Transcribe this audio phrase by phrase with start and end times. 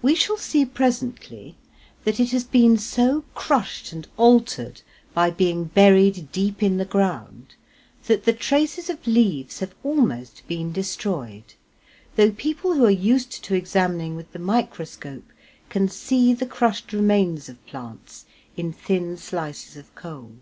[0.00, 1.56] We shall see presently
[2.04, 7.56] that it has been so crushed and altered by being buried deep in the ground
[8.06, 11.54] that the traces of leaves have almost been destroyed,
[12.14, 15.26] though people who are used to examining with the microscope,
[15.68, 18.26] can see the crushed remains of plants
[18.56, 20.34] in thin slices of coal.